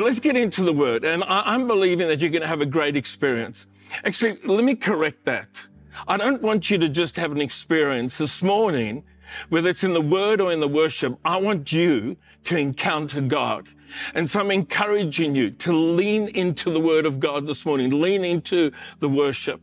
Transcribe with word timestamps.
But 0.00 0.06
let's 0.06 0.18
get 0.18 0.34
into 0.34 0.62
the 0.62 0.72
word. 0.72 1.04
And 1.04 1.22
I, 1.24 1.54
am 1.54 1.66
believing 1.66 2.08
that 2.08 2.22
you're 2.22 2.30
going 2.30 2.40
to 2.40 2.48
have 2.48 2.62
a 2.62 2.66
great 2.66 2.96
experience. 2.96 3.66
Actually, 4.02 4.38
let 4.44 4.64
me 4.64 4.74
correct 4.74 5.26
that. 5.26 5.68
I 6.08 6.16
don't 6.16 6.40
want 6.40 6.70
you 6.70 6.78
to 6.78 6.88
just 6.88 7.16
have 7.16 7.32
an 7.32 7.40
experience 7.42 8.16
this 8.16 8.42
morning, 8.42 9.04
whether 9.50 9.68
it's 9.68 9.84
in 9.84 9.92
the 9.92 10.00
word 10.00 10.40
or 10.40 10.52
in 10.52 10.60
the 10.60 10.68
worship. 10.68 11.18
I 11.22 11.36
want 11.36 11.70
you 11.70 12.16
to 12.44 12.56
encounter 12.56 13.20
God. 13.20 13.68
And 14.14 14.26
so 14.26 14.40
I'm 14.40 14.50
encouraging 14.50 15.34
you 15.34 15.50
to 15.50 15.72
lean 15.74 16.28
into 16.28 16.70
the 16.70 16.80
word 16.80 17.04
of 17.04 17.20
God 17.20 17.46
this 17.46 17.66
morning, 17.66 18.00
lean 18.00 18.24
into 18.24 18.72
the 19.00 19.08
worship. 19.10 19.60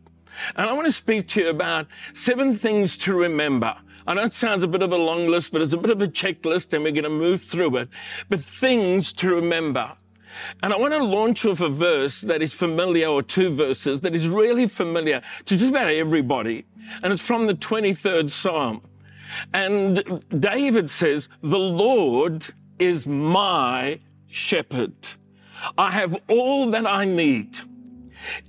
And 0.56 0.70
I 0.70 0.74
want 0.74 0.86
to 0.86 0.92
speak 0.92 1.30
to 1.30 1.42
you 1.42 1.50
about 1.50 1.88
seven 2.14 2.56
things 2.56 2.96
to 2.98 3.16
remember. 3.16 3.76
I 4.06 4.14
know 4.14 4.22
it 4.22 4.36
sounds 4.36 4.64
a 4.64 4.68
bit 4.68 4.84
of 4.84 4.92
a 4.92 4.98
long 4.98 5.30
list, 5.30 5.52
but 5.52 5.64
it's 5.64 5.74
a 5.74 5.78
bit 5.78 5.90
of 5.90 6.00
a 6.00 6.08
checklist 6.08 6.74
and 6.74 6.84
we're 6.84 6.92
going 6.92 7.06
to 7.06 7.10
move 7.10 7.42
through 7.42 7.78
it. 7.78 7.90
But 8.30 8.40
things 8.40 9.12
to 9.14 9.34
remember. 9.34 9.98
And 10.64 10.74
I 10.74 10.78
want 10.78 10.94
to 10.94 11.04
launch 11.04 11.46
off 11.46 11.62
a 11.62 11.70
verse 11.70 12.22
that 12.22 12.42
is 12.42 12.54
familiar, 12.54 13.08
or 13.08 13.24
two 13.24 13.50
verses 13.50 14.02
that 14.02 14.16
is 14.16 14.28
really 14.28 14.68
familiar 14.68 15.22
to 15.46 15.58
just 15.58 15.72
about 15.72 15.88
everybody. 15.88 16.66
And 17.04 17.12
it's 17.14 17.26
from 17.26 17.48
the 17.48 17.54
23rd 17.54 18.32
Psalm. 18.32 18.82
And 19.54 20.24
David 20.40 20.90
says, 20.90 21.30
The 21.42 21.60
Lord 21.60 22.48
is 22.80 23.06
my 23.06 24.00
shepherd. 24.28 24.94
I 25.78 25.92
have 25.92 26.16
all 26.28 26.70
that 26.72 26.86
I 26.86 27.06
need. 27.06 27.58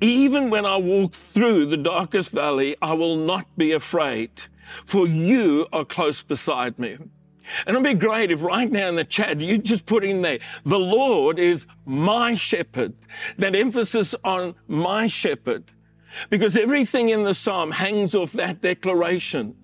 Even 0.01 0.51
when 0.51 0.67
I 0.67 0.77
walk 0.77 1.15
through 1.15 1.67
the 1.67 1.77
darkest 1.77 2.31
valley, 2.31 2.77
I 2.83 2.95
will 2.95 3.17
not 3.17 3.47
be 3.57 3.73
afraid, 3.73 4.31
for 4.85 5.07
you 5.07 5.67
are 5.73 5.85
close 5.85 6.23
beside 6.23 6.79
me. 6.79 6.99
And 7.67 7.77
it'd 7.77 7.83
be 7.83 7.95
great 7.95 8.31
if 8.31 8.43
right 8.43 8.71
now 8.71 8.89
in 8.89 8.97
the 8.97 9.05
chat 9.05 9.41
you 9.41 9.59
just 9.59 9.87
put 9.87 10.05
in 10.05 10.23
there, 10.23 10.39
the 10.65 10.79
Lord 10.79 11.39
is 11.39 11.67
my 11.85 12.35
shepherd. 12.35 12.95
That 13.39 13.55
emphasis 13.55 14.15
on 14.25 14.55
my 14.67 15.07
shepherd. 15.07 15.65
Because 16.31 16.57
everything 16.57 17.11
in 17.11 17.25
the 17.25 17.35
psalm 17.35 17.71
hangs 17.71 18.15
off 18.15 18.33
that 18.33 18.61
declaration. 18.61 19.55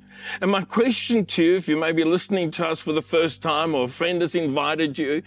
And 0.41 0.51
my 0.51 0.63
question 0.63 1.27
to 1.27 1.43
you, 1.43 1.57
if 1.57 1.69
you 1.69 1.77
may 1.77 1.93
be 1.93 2.05
listening 2.05 2.51
to 2.53 2.69
us 2.69 2.81
for 2.81 2.93
the 2.93 3.03
first 3.03 3.43
time 3.43 3.75
or 3.75 3.85
a 3.85 3.89
friend 3.89 4.21
has 4.21 4.35
invited 4.35 4.99
you, 4.99 5.23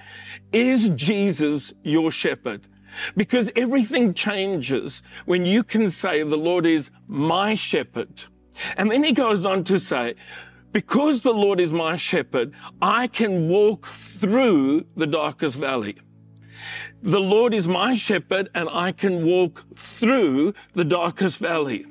is 0.52 0.90
Jesus 0.90 1.74
your 1.84 2.12
shepherd? 2.12 2.68
Because 3.16 3.52
everything 3.56 4.14
changes 4.14 5.04
when 5.26 5.46
you 5.46 5.64
can 5.64 5.90
say, 5.90 6.24
the 6.24 6.38
Lord 6.38 6.66
is 6.66 6.90
my 7.08 7.56
shepherd. 7.56 8.24
And 8.76 8.90
then 8.90 9.04
he 9.04 9.12
goes 9.12 9.46
on 9.46 9.64
to 9.66 9.80
say, 9.80 10.16
because 10.78 11.24
the 11.24 11.34
Lord 11.34 11.60
is 11.60 11.74
my 11.74 11.98
shepherd, 11.98 12.54
I 12.84 13.08
can 13.08 13.50
walk 13.50 13.88
through 13.88 14.86
the 14.96 15.08
darkest 15.08 15.58
valley. 15.58 15.98
The 17.02 17.20
Lord 17.20 17.56
is 17.56 17.68
my 17.68 17.96
shepherd 17.96 18.50
and 18.54 18.70
I 18.72 18.92
can 18.92 19.26
walk 19.26 19.66
through 19.76 20.54
the 20.74 20.84
darkest 20.84 21.40
valley. 21.40 21.88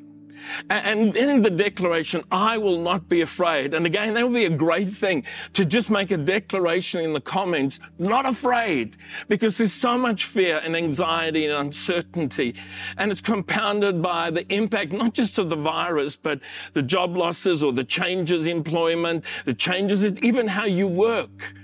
And 0.70 1.12
then 1.12 1.42
the 1.42 1.50
declaration, 1.50 2.24
I 2.30 2.58
will 2.58 2.80
not 2.80 3.08
be 3.08 3.20
afraid. 3.20 3.74
And 3.74 3.86
again, 3.86 4.14
that 4.14 4.24
would 4.24 4.34
be 4.34 4.44
a 4.44 4.50
great 4.50 4.88
thing 4.88 5.24
to 5.54 5.64
just 5.64 5.90
make 5.90 6.10
a 6.10 6.16
declaration 6.16 7.00
in 7.00 7.12
the 7.12 7.20
comments, 7.20 7.78
not 7.98 8.26
afraid, 8.26 8.96
because 9.28 9.58
there's 9.58 9.72
so 9.72 9.96
much 9.96 10.24
fear 10.24 10.60
and 10.64 10.76
anxiety 10.76 11.46
and 11.46 11.58
uncertainty. 11.58 12.54
And 12.96 13.10
it's 13.10 13.20
compounded 13.20 14.02
by 14.02 14.30
the 14.30 14.46
impact, 14.52 14.92
not 14.92 15.14
just 15.14 15.38
of 15.38 15.50
the 15.50 15.56
virus, 15.56 16.16
but 16.16 16.40
the 16.72 16.82
job 16.82 17.16
losses 17.16 17.62
or 17.62 17.72
the 17.72 17.84
changes 17.84 18.46
in 18.46 18.56
employment, 18.56 19.24
the 19.44 19.54
changes 19.54 20.04
even 20.22 20.48
how 20.48 20.64
you 20.64 20.86
work 20.86 21.54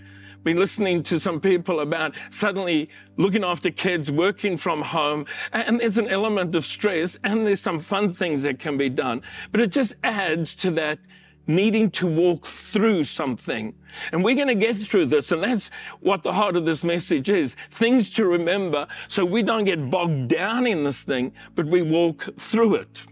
been 0.45 0.59
listening 0.59 1.03
to 1.05 1.21
some 1.21 1.41
people 1.41 1.81
about 1.81 2.15
suddenly 2.31 2.89
looking 3.17 3.45
after 3.45 3.71
kids, 3.71 4.11
working 4.11 4.57
from 4.57 4.83
home, 4.83 5.27
and 5.53 5.81
there's 5.81 5.99
an 5.99 6.09
element 6.09 6.55
of 6.55 6.65
stress 6.65 7.19
and 7.25 7.47
there's 7.47 7.61
some 7.61 7.79
fun 7.79 8.13
things 8.13 8.43
that 8.43 8.59
can 8.59 8.77
be 8.77 8.89
done. 8.89 9.23
But 9.51 9.61
it 9.61 9.73
just 9.73 9.95
adds 10.03 10.55
to 10.57 10.71
that 10.73 10.99
needing 11.47 11.91
to 11.91 12.07
walk 12.07 12.47
through 12.47 13.05
something. 13.05 13.75
And 14.13 14.23
we're 14.23 14.37
going 14.37 14.49
to 14.49 14.55
get 14.55 14.77
through 14.77 15.07
this. 15.07 15.33
And 15.33 15.43
that's 15.43 15.71
what 16.01 16.23
the 16.23 16.33
heart 16.33 16.57
of 16.57 16.65
this 16.65 16.85
message 16.85 17.29
is. 17.29 17.57
Things 17.73 18.11
to 18.11 18.27
remember 18.27 18.87
so 19.09 19.25
we 19.25 19.43
don't 19.43 19.65
get 19.65 19.91
bogged 19.91 20.29
down 20.29 20.67
in 20.67 20.85
this 20.85 21.03
thing, 21.03 21.33
but 21.55 21.67
we 21.67 21.83
walk 21.83 22.29
through 22.39 22.77
it. 22.77 23.07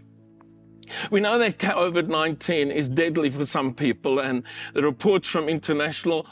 We 1.09 1.21
know 1.21 1.37
that 1.39 1.57
COVID-19 1.57 2.73
is 2.73 2.89
deadly 2.89 3.29
for 3.29 3.45
some 3.45 3.73
people 3.73 4.19
and 4.19 4.43
the 4.73 4.81
reports 4.81 5.29
from 5.29 5.47
international 5.47 6.27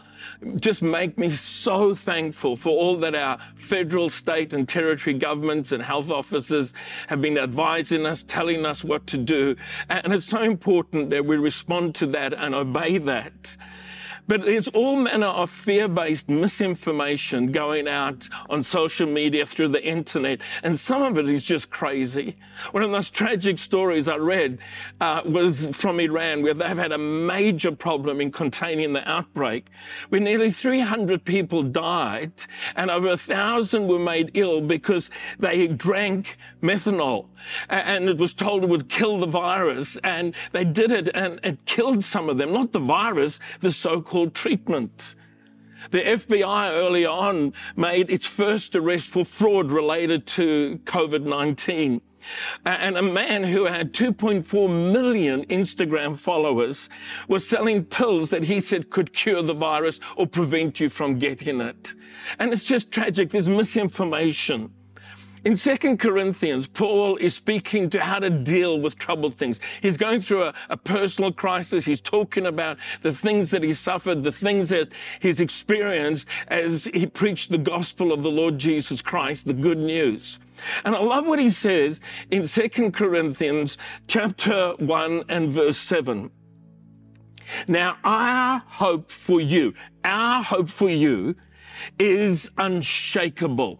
just 0.56 0.82
make 0.82 1.18
me 1.18 1.30
so 1.30 1.94
thankful 1.94 2.56
for 2.56 2.70
all 2.70 2.98
that 2.98 3.16
our 3.16 3.38
federal, 3.56 4.10
state, 4.10 4.54
and 4.54 4.68
territory 4.68 5.14
governments 5.14 5.72
and 5.72 5.84
health 5.84 6.12
officers 6.12 6.74
have 7.08 7.22
been 7.22 7.38
advising 7.38 8.06
us, 8.06 8.24
telling 8.24 8.66
us 8.66 8.84
what 8.84 9.08
to 9.08 9.18
do. 9.18 9.56
And 9.90 10.14
it's 10.14 10.26
so 10.26 10.42
important 10.42 11.10
that 11.10 11.26
we 11.26 11.38
respond 11.38 11.96
to 11.96 12.08
that 12.08 12.34
and 12.34 12.56
obey 12.56 12.98
that. 13.00 13.58
But 14.30 14.46
there's 14.46 14.68
all 14.68 14.96
manner 14.96 15.26
of 15.26 15.50
fear-based 15.50 16.30
misinformation 16.30 17.52
going 17.52 17.88
out 17.88 18.30
on 18.48 18.62
social 18.62 19.08
media 19.08 19.44
through 19.44 19.70
the 19.70 19.84
internet, 19.84 20.42
and 20.62 20.78
some 20.78 21.02
of 21.02 21.18
it 21.18 21.28
is 21.28 21.44
just 21.44 21.72
crazy. 21.72 22.36
One 22.70 22.84
of 22.84 22.92
the 22.92 22.96
most 22.96 23.12
tragic 23.12 23.58
stories 23.58 24.08
I 24.08 24.18
read 24.18 24.60
uh, 25.02 25.24
was 25.26 25.76
from 25.76 26.00
Iran, 26.00 26.44
where 26.44 26.54
they've 26.54 26.78
had 26.78 26.92
a 26.92 26.98
major 27.00 27.72
problem 27.72 28.22
in 28.22 28.32
containing 28.32 28.94
the 28.94 29.10
outbreak, 29.10 29.66
where 30.10 30.22
nearly 30.22 30.52
300 30.52 31.26
people 31.26 31.64
died, 31.64 32.34
and 32.76 32.92
over 32.92 33.08
a 33.08 33.18
thousand 33.18 33.88
were 33.88 33.98
made 33.98 34.30
ill 34.36 34.62
because 34.62 35.10
they 35.40 35.66
drank 35.66 36.38
methanol, 36.62 37.30
and 37.68 38.08
it 38.08 38.20
was 38.20 38.36
told 38.36 38.64
it 38.64 38.70
would 38.70 38.90
kill 38.90 39.20
the 39.20 39.26
virus, 39.26 39.98
and 40.04 40.36
they 40.52 40.66
did 40.66 40.92
it, 40.92 41.10
and 41.16 41.40
it 41.42 41.66
killed 41.66 42.04
some 42.04 42.30
of 42.30 42.38
them, 42.38 42.54
not 42.54 42.74
the 42.74 42.80
virus, 42.80 43.40
the 43.62 43.72
so-called 43.72 44.19
called 44.19 44.19
treatment. 44.28 45.16
The 45.92 46.02
FBI 46.02 46.72
early 46.72 47.06
on 47.06 47.54
made 47.76 48.10
its 48.10 48.28
first 48.28 48.76
arrest 48.76 49.10
for 49.10 49.26
fraud 49.26 49.72
related 49.72 50.28
to 50.28 50.80
COVID-19. 50.84 52.02
And 52.66 52.98
a 52.98 53.02
man 53.02 53.44
who 53.44 53.66
had 53.66 53.94
2.4 53.94 54.92
million 54.92 55.46
Instagram 55.46 56.20
followers 56.20 56.90
was 57.28 57.48
selling 57.48 57.86
pills 57.86 58.30
that 58.30 58.44
he 58.44 58.60
said 58.60 58.90
could 58.90 59.14
cure 59.14 59.42
the 59.42 59.54
virus 59.54 60.00
or 60.18 60.28
prevent 60.28 60.80
you 60.80 60.90
from 60.90 61.18
getting 61.18 61.62
it. 61.62 61.94
And 62.38 62.52
it's 62.52 62.66
just 62.66 62.92
tragic. 62.92 63.30
There's 63.30 63.50
misinformation. 63.50 64.74
In 65.46 65.56
2 65.56 65.96
Corinthians, 65.96 66.68
Paul 66.68 67.16
is 67.16 67.34
speaking 67.34 67.90
to 67.92 68.02
how 68.02 68.20
to 68.20 68.30
deal 68.30 68.80
with 68.80 68.98
troubled 68.98 69.36
things. 69.36 69.62
He's 69.82 69.96
going 69.96 70.20
through 70.20 70.44
a, 70.44 70.54
a, 70.70 70.76
personal 70.76 71.32
crisis. 71.32 71.86
He's 71.86 72.02
talking 72.02 72.46
about 72.46 72.78
the 73.04 73.14
things 73.14 73.50
that 73.52 73.64
he 73.64 73.72
suffered, 73.72 74.24
the 74.24 74.34
things 74.34 74.70
that 74.70 74.90
he's 75.22 75.40
experienced 75.40 76.28
as 76.50 76.90
he 76.94 77.06
preached 77.06 77.52
the 77.52 77.58
gospel 77.58 78.12
of 78.12 78.22
the 78.22 78.32
Lord 78.32 78.58
Jesus 78.58 79.02
Christ, 79.02 79.48
the 79.48 79.54
good 79.54 79.78
news. 79.78 80.40
And 80.84 80.94
I 80.94 81.00
love 81.00 81.26
what 81.26 81.40
he 81.40 81.50
says 81.50 82.02
in 82.32 82.46
2 82.46 82.92
Corinthians 82.92 83.78
chapter 84.08 84.74
1 84.80 85.24
and 85.30 85.50
verse 85.50 85.78
7. 85.78 86.32
Now, 87.68 87.98
our 88.04 88.62
hope 88.68 89.10
for 89.10 89.40
you, 89.40 89.74
our 90.04 90.44
hope 90.44 90.70
for 90.70 90.90
you 90.90 91.36
is 91.98 92.52
unshakable 92.58 93.80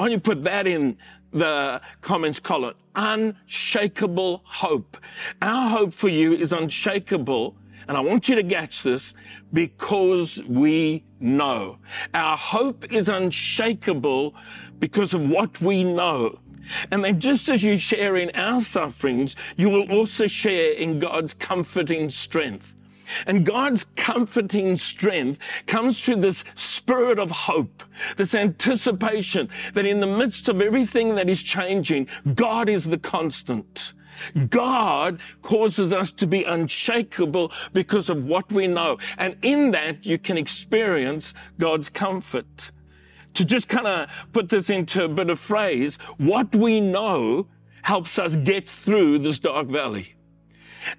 why 0.00 0.06
don't 0.06 0.12
you 0.12 0.20
put 0.20 0.44
that 0.44 0.66
in 0.66 0.96
the 1.30 1.78
comments 2.00 2.40
column? 2.40 2.72
Unshakable 2.94 4.40
hope. 4.46 4.96
Our 5.42 5.68
hope 5.68 5.92
for 5.92 6.08
you 6.08 6.32
is 6.32 6.54
unshakable. 6.54 7.54
And 7.86 7.98
I 7.98 8.00
want 8.00 8.26
you 8.26 8.34
to 8.36 8.42
catch 8.42 8.82
this 8.82 9.12
because 9.52 10.42
we 10.48 11.04
know. 11.20 11.76
Our 12.14 12.34
hope 12.34 12.90
is 12.90 13.10
unshakable 13.10 14.34
because 14.78 15.12
of 15.12 15.28
what 15.28 15.60
we 15.60 15.84
know. 15.84 16.38
And 16.90 17.04
then 17.04 17.20
just 17.20 17.50
as 17.50 17.62
you 17.62 17.76
share 17.76 18.16
in 18.16 18.30
our 18.34 18.62
sufferings, 18.62 19.36
you 19.58 19.68
will 19.68 19.92
also 19.92 20.26
share 20.26 20.72
in 20.72 20.98
God's 20.98 21.34
comforting 21.34 22.08
strength. 22.08 22.74
And 23.26 23.44
God's 23.44 23.84
comforting 23.96 24.76
strength 24.76 25.40
comes 25.66 26.04
through 26.04 26.16
this 26.16 26.44
spirit 26.54 27.18
of 27.18 27.30
hope, 27.30 27.82
this 28.16 28.34
anticipation 28.34 29.48
that 29.74 29.86
in 29.86 30.00
the 30.00 30.06
midst 30.06 30.48
of 30.48 30.60
everything 30.60 31.14
that 31.16 31.28
is 31.28 31.42
changing, 31.42 32.08
God 32.34 32.68
is 32.68 32.84
the 32.84 32.98
constant. 32.98 33.92
God 34.48 35.20
causes 35.42 35.92
us 35.92 36.12
to 36.12 36.26
be 36.26 36.44
unshakable 36.44 37.52
because 37.72 38.08
of 38.10 38.24
what 38.24 38.50
we 38.52 38.66
know. 38.66 38.98
And 39.18 39.36
in 39.42 39.70
that, 39.70 40.04
you 40.04 40.18
can 40.18 40.36
experience 40.36 41.34
God's 41.58 41.88
comfort. 41.88 42.70
To 43.34 43.44
just 43.44 43.68
kind 43.68 43.86
of 43.86 44.10
put 44.32 44.48
this 44.48 44.70
into 44.70 45.04
a 45.04 45.08
bit 45.08 45.30
of 45.30 45.38
phrase, 45.38 45.96
what 46.18 46.54
we 46.54 46.80
know 46.80 47.46
helps 47.82 48.18
us 48.18 48.36
get 48.36 48.68
through 48.68 49.18
this 49.18 49.38
dark 49.38 49.68
valley. 49.68 50.14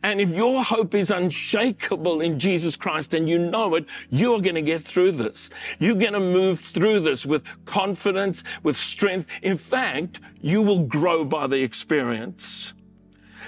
And 0.04 0.22
if 0.22 0.30
your 0.30 0.64
hope 0.64 0.96
is 0.96 1.12
unshakable 1.12 2.22
in 2.22 2.40
Jesus 2.40 2.76
Christ 2.76 3.14
and 3.14 3.28
you 3.28 3.40
know 3.40 3.76
it, 3.76 3.86
you're 4.10 4.42
going 4.42 4.56
to 4.56 4.62
get 4.62 4.82
through 4.82 5.14
this. 5.14 5.50
You're 5.80 5.96
going 5.96 6.14
to 6.14 6.20
move 6.20 6.60
through 6.60 7.02
this 7.02 7.26
with 7.26 7.44
confidence, 7.66 8.44
with 8.64 8.78
strength. 8.78 9.28
In 9.42 9.58
fact, 9.58 10.20
you 10.40 10.62
will 10.62 10.86
grow 10.86 11.24
by 11.24 11.48
the 11.48 11.62
experience. 11.62 12.74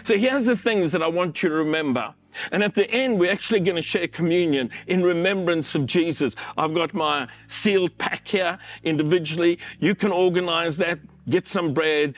So 0.03 0.18
here's 0.18 0.45
the 0.45 0.57
things 0.57 0.91
that 0.91 1.01
I 1.01 1.07
want 1.07 1.44
you 1.44 1.50
to 1.50 1.56
remember. 1.56 2.13
And 2.51 2.63
at 2.63 2.74
the 2.74 2.89
end, 2.89 3.19
we're 3.19 3.31
actually 3.31 3.59
going 3.59 3.75
to 3.75 3.81
share 3.81 4.07
communion 4.07 4.69
in 4.88 5.03
remembrance 5.03 5.75
of 5.75 5.86
Jesus. 5.86 6.36
I've 6.57 6.74
got 6.74 6.94
my 6.94 7.27
sealed 7.47 7.97
pack 7.97 8.27
here 8.27 8.57
individually. 8.83 9.59
You 9.79 9.95
can 9.95 10.12
organize 10.12 10.77
that, 10.77 11.00
get 11.29 11.45
some 11.47 11.74
bread, 11.74 12.15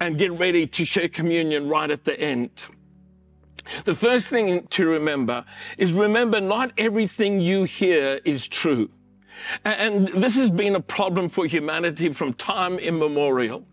and 0.00 0.16
get 0.18 0.32
ready 0.32 0.66
to 0.66 0.84
share 0.84 1.08
communion 1.08 1.68
right 1.68 1.90
at 1.90 2.04
the 2.04 2.18
end. 2.18 2.50
The 3.84 3.94
first 3.94 4.28
thing 4.28 4.66
to 4.68 4.86
remember 4.86 5.44
is 5.76 5.92
remember 5.92 6.40
not 6.40 6.72
everything 6.78 7.40
you 7.40 7.64
hear 7.64 8.20
is 8.24 8.48
true. 8.48 8.90
And 9.64 10.08
this 10.08 10.36
has 10.36 10.50
been 10.50 10.74
a 10.74 10.80
problem 10.80 11.28
for 11.28 11.46
humanity 11.46 12.08
from 12.10 12.32
time 12.32 12.78
immemorial. 12.78 13.64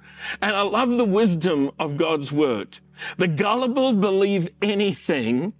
And 0.42 0.56
I 0.56 0.62
love 0.62 0.89
the 0.89 1.06
wisdom 1.06 1.71
of 1.80 1.97
God's 1.97 2.31
word. 2.31 2.80
The 3.18 3.27
gullible 3.27 3.94
believe 3.94 4.50
anything 4.62 5.53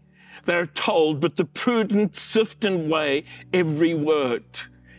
they're 0.46 0.68
told, 0.68 1.20
but 1.20 1.36
the 1.36 1.46
prudent 1.46 2.16
sift 2.16 2.64
and 2.66 2.90
weigh 2.90 3.26
every 3.52 3.94
word. 3.94 4.44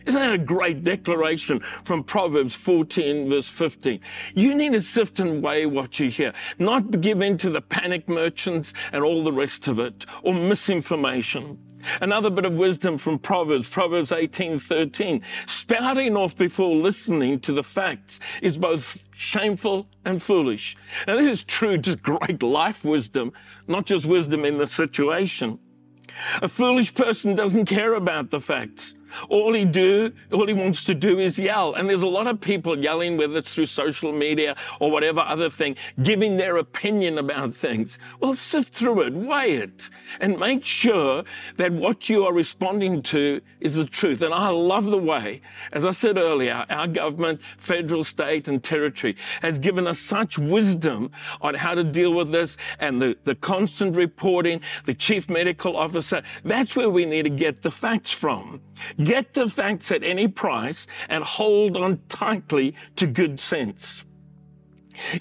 Isn't 0.07 0.21
that 0.21 0.33
a 0.33 0.37
great 0.37 0.85
declaration 0.85 1.61
from 1.83 2.01
Proverbs 2.01 2.55
14, 2.55 3.29
verse 3.29 3.49
15? 3.49 3.99
You 4.35 4.55
need 4.55 4.71
to 4.71 4.79
sift 4.79 5.19
and 5.19 5.43
weigh 5.43 5.65
what 5.65 5.99
you 5.99 6.09
hear, 6.09 6.31
not 6.57 7.01
give 7.01 7.21
in 7.21 7.37
to 7.39 7.49
the 7.49 7.59
panic 7.59 8.07
merchants 8.07 8.73
and 8.93 9.03
all 9.03 9.25
the 9.25 9.33
rest 9.33 9.67
of 9.67 9.79
it, 9.79 10.05
or 10.23 10.33
misinformation. 10.33 11.59
Another 11.99 12.29
bit 12.29 12.45
of 12.45 12.55
wisdom 12.55 12.97
from 12.97 13.19
Proverbs, 13.19 13.67
Proverbs 13.67 14.13
18:13. 14.13 15.21
Spouting 15.45 16.15
off 16.15 16.37
before 16.37 16.73
listening 16.73 17.41
to 17.41 17.51
the 17.51 17.63
facts 17.63 18.21
is 18.41 18.57
both 18.57 19.03
shameful 19.13 19.89
and 20.05 20.23
foolish. 20.23 20.77
Now 21.05 21.17
this 21.17 21.27
is 21.27 21.43
true, 21.43 21.77
just 21.77 22.01
great 22.01 22.41
life 22.41 22.85
wisdom, 22.85 23.33
not 23.67 23.85
just 23.85 24.05
wisdom 24.05 24.45
in 24.45 24.57
the 24.57 24.67
situation. 24.67 25.59
A 26.41 26.47
foolish 26.47 26.93
person 26.93 27.35
doesn't 27.35 27.65
care 27.65 27.93
about 27.93 28.31
the 28.31 28.39
facts. 28.39 28.93
All 29.29 29.53
he 29.53 29.65
do, 29.65 30.11
all 30.31 30.47
he 30.47 30.53
wants 30.53 30.83
to 30.85 30.95
do 30.95 31.19
is 31.19 31.37
yell. 31.37 31.73
And 31.73 31.89
there's 31.89 32.01
a 32.01 32.07
lot 32.07 32.27
of 32.27 32.39
people 32.41 32.77
yelling, 32.77 33.17
whether 33.17 33.39
it's 33.39 33.53
through 33.53 33.65
social 33.65 34.11
media 34.11 34.55
or 34.79 34.91
whatever 34.91 35.21
other 35.21 35.49
thing, 35.49 35.75
giving 36.03 36.37
their 36.37 36.57
opinion 36.57 37.17
about 37.17 37.53
things. 37.53 37.99
Well, 38.19 38.33
sift 38.33 38.73
through 38.73 39.01
it, 39.01 39.13
weigh 39.13 39.53
it, 39.53 39.89
and 40.19 40.39
make 40.39 40.65
sure 40.65 41.23
that 41.57 41.71
what 41.71 42.09
you 42.09 42.25
are 42.25 42.33
responding 42.33 43.01
to 43.03 43.41
is 43.59 43.75
the 43.75 43.85
truth. 43.85 44.21
And 44.21 44.33
I 44.33 44.49
love 44.49 44.85
the 44.85 44.97
way, 44.97 45.41
as 45.71 45.85
I 45.85 45.91
said 45.91 46.17
earlier, 46.17 46.65
our 46.69 46.87
government, 46.87 47.41
federal, 47.57 48.03
state, 48.03 48.47
and 48.47 48.63
territory 48.63 49.15
has 49.41 49.59
given 49.59 49.87
us 49.87 49.99
such 49.99 50.37
wisdom 50.37 51.11
on 51.41 51.53
how 51.53 51.75
to 51.75 51.83
deal 51.83 52.13
with 52.13 52.31
this 52.31 52.57
and 52.79 53.01
the, 53.01 53.17
the 53.23 53.35
constant 53.35 53.95
reporting, 53.95 54.61
the 54.85 54.93
chief 54.93 55.29
medical 55.29 55.75
officer. 55.75 56.21
That's 56.43 56.75
where 56.75 56.89
we 56.89 57.05
need 57.05 57.23
to 57.23 57.29
get 57.29 57.61
the 57.61 57.71
facts 57.71 58.11
from. 58.11 58.61
Get 59.07 59.33
the 59.33 59.49
facts 59.49 59.89
at 59.89 60.03
any 60.03 60.27
price 60.27 60.85
and 61.07 61.23
hold 61.23 61.77
on 61.77 62.01
tightly 62.09 62.75
to 62.97 63.07
good 63.07 63.39
sense. 63.39 64.03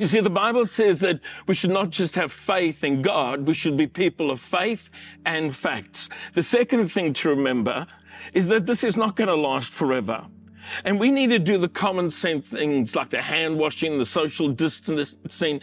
You 0.00 0.08
see, 0.08 0.18
the 0.18 0.28
Bible 0.28 0.66
says 0.66 0.98
that 1.00 1.20
we 1.46 1.54
should 1.54 1.70
not 1.70 1.90
just 1.90 2.16
have 2.16 2.32
faith 2.32 2.82
in 2.82 3.00
God, 3.00 3.46
we 3.46 3.54
should 3.54 3.76
be 3.76 3.86
people 3.86 4.32
of 4.32 4.40
faith 4.40 4.90
and 5.24 5.54
facts. 5.54 6.08
The 6.34 6.42
second 6.42 6.88
thing 6.88 7.12
to 7.12 7.28
remember 7.28 7.86
is 8.34 8.48
that 8.48 8.66
this 8.66 8.82
is 8.82 8.96
not 8.96 9.14
going 9.14 9.28
to 9.28 9.36
last 9.36 9.72
forever. 9.72 10.26
And 10.84 10.98
we 10.98 11.12
need 11.12 11.30
to 11.30 11.38
do 11.38 11.56
the 11.56 11.68
common 11.68 12.10
sense 12.10 12.48
things 12.48 12.96
like 12.96 13.10
the 13.10 13.22
hand 13.22 13.56
washing, 13.56 13.98
the 13.98 14.04
social 14.04 14.48
distancing, 14.48 15.60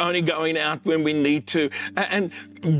only 0.00 0.22
going 0.22 0.58
out 0.58 0.84
when 0.84 1.04
we 1.04 1.12
need 1.12 1.46
to, 1.48 1.70
and 1.96 2.32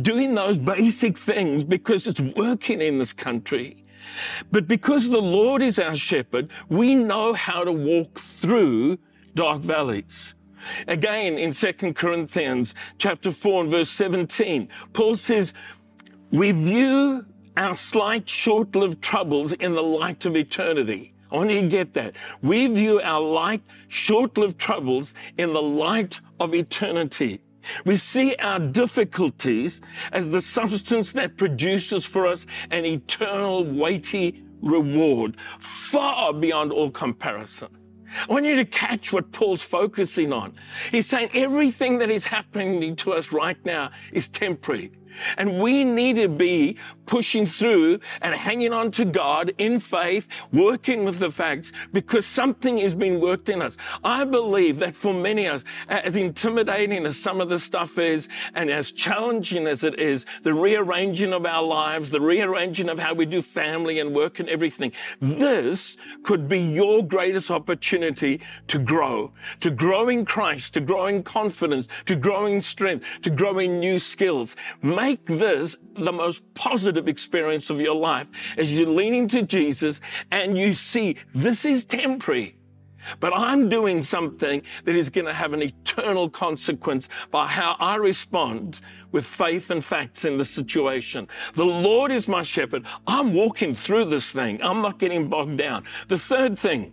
doing 0.03 0.35
those 0.35 0.59
basic 0.59 1.17
things 1.17 1.63
because 1.63 2.09
it's 2.09 2.21
working 2.21 2.81
in 2.81 2.99
this 2.99 3.13
country. 3.13 3.85
But 4.51 4.67
because 4.69 5.09
the 5.09 5.23
Lord 5.23 5.63
is 5.63 5.79
our 5.79 5.97
shepherd, 5.97 6.49
we 6.69 6.95
know 6.95 7.33
how 7.33 7.65
to 7.65 7.73
walk 7.73 8.19
through 8.19 8.99
dark 9.35 9.63
valleys. 9.63 10.35
Again, 10.87 11.39
in 11.39 11.53
2 11.53 11.95
Corinthians 11.95 12.75
chapter 12.99 13.31
4 13.31 13.63
and 13.63 13.71
verse 13.71 13.91
17, 13.91 14.69
Paul 14.93 15.17
says, 15.17 15.53
we 16.31 16.53
view 16.53 17.25
our 17.57 17.75
slight 17.75 18.29
short-lived 18.29 19.03
troubles 19.03 19.53
in 19.55 19.73
the 19.73 19.83
light 19.83 20.25
of 20.25 20.37
eternity. 20.37 21.13
I 21.33 21.37
want 21.37 21.51
you 21.51 21.61
to 21.63 21.69
get 21.69 21.95
that. 21.95 22.15
We 22.43 22.67
view 22.67 23.01
our 23.01 23.21
light, 23.21 23.63
short-lived 23.89 24.59
troubles 24.59 25.15
in 25.39 25.53
the 25.53 25.63
light 25.63 26.21
of 26.39 26.55
eternity. 26.55 27.41
We 27.85 27.97
see 27.97 28.35
our 28.37 28.59
difficulties 28.59 29.81
as 30.13 30.31
the 30.31 30.41
substance 30.41 31.13
that 31.13 31.37
produces 31.37 32.07
for 32.07 32.27
us 32.27 32.47
an 32.71 32.85
eternal, 32.85 33.65
weighty 33.65 34.43
reward, 34.63 35.37
far 35.59 36.33
beyond 36.33 36.73
all 36.73 36.91
comparison. 36.91 37.77
I 38.29 38.33
want 38.33 38.45
you 38.45 38.57
to 38.57 38.65
catch 38.65 39.13
what 39.13 39.31
Paul's 39.33 39.63
focusing 39.63 40.33
on. 40.33 40.55
He's 40.91 41.07
saying 41.07 41.31
everything 41.33 41.99
that 41.99 42.11
is 42.11 42.25
happening 42.25 42.97
to 42.97 43.13
us 43.13 43.33
right 43.33 43.65
now 43.65 43.91
is 44.13 44.29
temporary. 44.29 44.91
And 45.37 45.61
we 45.61 45.85
need 45.85 46.17
to 46.17 46.29
be 46.29 46.77
pushing 47.07 47.45
through 47.45 47.99
and 48.23 48.35
hanging 48.35 48.73
on 48.73 48.91
to 48.93 49.05
God 49.05 49.53
in 49.59 49.81
faith, 49.81 50.29
working 50.53 51.05
with 51.05 51.19
the 51.19 51.31
facts, 51.31 51.73
because 51.93 52.25
something 52.25 52.79
is 52.79 52.95
being 52.95 53.21
worked 53.21 53.49
in 53.49 53.61
us. 53.61 53.77
I 54.05 54.25
believe 54.25 54.79
that 54.79 54.95
for 54.95 55.13
many 55.13 55.47
of 55.47 55.57
us, 55.57 55.65
as 55.89 56.17
intimidating 56.17 57.05
as 57.05 57.19
some 57.19 57.41
of 57.41 57.49
the 57.49 57.59
stuff 57.59 57.99
is, 57.99 58.29
and 58.55 58.71
as 58.71 58.93
challenging 58.93 59.67
as 59.67 59.83
it 59.83 59.99
is, 59.99 60.25
the 60.43 60.55
rearranging 60.55 61.33
of 61.33 61.47
our 61.47 61.65
lives, 61.65 62.11
the 62.11 62.21
rearranging 62.21 62.89
of 62.89 62.99
how 62.99 63.13
we 63.13 63.27
do 63.27 63.43
family 63.43 63.99
and 63.99 64.15
work 64.15 64.39
and 64.39 64.49
everything, 64.49 64.93
this 65.21 65.97
could 66.23 66.49
be 66.49 66.61
your 66.61 67.03
greatest 67.03 67.51
opportunity 67.51 68.41
to 68.69 68.79
grow, 68.79 69.33
to 69.59 69.71
grow 69.71 70.09
in 70.09 70.25
Christ, 70.25 70.75
to 70.75 70.81
grow 70.81 71.07
in 71.07 71.23
confidence, 71.25 71.89
to 72.07 72.15
grow 72.15 72.47
in 72.47 72.61
strength, 72.61 73.05
to 73.23 73.31
grow 73.31 73.59
in 73.59 73.81
new 73.81 73.99
skills. 73.99 74.55
Make 75.11 75.27
this 75.27 75.77
the 75.95 76.13
most 76.13 76.55
positive 76.55 77.09
experience 77.09 77.69
of 77.69 77.81
your 77.81 77.97
life 77.97 78.31
as 78.57 78.73
you 78.79 78.87
lean 78.87 79.13
into 79.13 79.43
Jesus 79.43 80.01
and 80.31 80.57
you 80.57 80.73
see 80.73 81.17
this 81.35 81.65
is 81.65 81.85
temporary. 81.85 82.57
But 83.19 83.33
I'm 83.35 83.69
doing 83.69 84.03
something 84.03 84.63
that 84.85 84.95
is 84.95 85.11
going 85.11 85.27
to 85.27 85.33
have 85.33 85.53
an 85.53 85.63
eternal 85.63 86.31
consequence 86.31 87.09
by 87.33 87.49
how 87.49 87.75
I 87.81 87.97
respond 87.97 88.83
with 89.11 89.27
faith 89.27 89.73
and 89.73 89.85
facts 89.85 90.25
in 90.25 90.39
the 90.39 90.45
situation. 90.45 91.27
The 91.55 91.65
Lord 91.65 92.13
is 92.13 92.29
my 92.29 92.45
shepherd. 92.45 92.87
I'm 93.09 93.35
walking 93.35 93.75
through 93.75 94.05
this 94.05 94.31
thing. 94.31 94.63
I'm 94.63 94.81
not 94.81 95.01
getting 95.01 95.29
bogged 95.29 95.59
down. 95.59 95.87
The 96.07 96.19
third 96.19 96.57
thing, 96.57 96.93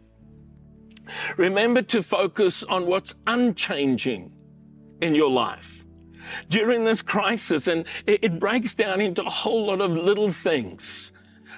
remember 1.38 1.84
to 1.84 2.01
focus 2.01 2.63
on 2.63 2.88
what's 2.88 3.13
unchanging 3.27 4.32
in 5.03 5.13
your 5.13 5.30
life 5.30 5.76
during 6.50 6.84
this 6.84 7.01
crisis, 7.01 7.67
and 7.67 7.86
it, 8.05 8.24
it 8.24 8.39
breaks 8.39 8.74
down 8.74 9.01
into 9.01 9.24
a 9.24 9.29
whole 9.29 9.65
lot 9.65 9.81
of 9.81 9.91
little 9.91 10.31
things 10.31 11.12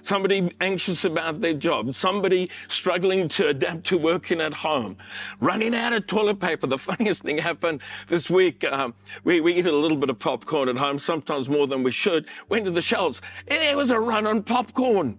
somebody 0.04 0.52
anxious 0.62 1.06
about 1.06 1.42
their 1.42 1.54
job, 1.54 1.94
somebody 1.94 2.50
struggling 2.68 3.28
to 3.30 3.48
adapt 3.48 3.84
to 3.86 3.98
working 3.98 4.42
at 4.42 4.54
home, 4.54 4.98
running 5.40 5.76
out 5.76 5.94
of 5.94 6.08
toilet 6.08 6.40
paper. 6.40 6.68
The 6.68 6.78
funniest 6.90 7.24
thing 7.24 7.38
happened 7.38 7.82
this 8.08 8.30
week. 8.30 8.64
Um, 8.64 8.94
we, 9.24 9.42
we 9.42 9.54
eat 9.54 9.66
a 9.66 9.72
little 9.72 9.98
bit 9.98 10.10
of 10.10 10.20
popcorn 10.20 10.70
at 10.70 10.78
home, 10.78 11.00
sometimes 11.00 11.50
more 11.50 11.68
than 11.68 11.84
we 11.84 11.92
should. 11.92 12.28
Went 12.50 12.66
to 12.66 12.72
the 12.72 12.82
shelves. 12.82 13.22
And 13.48 13.60
there 13.62 13.78
was 13.78 13.92
a 13.92 14.00
run 14.00 14.28
on 14.28 14.44
popcorn. 14.44 15.18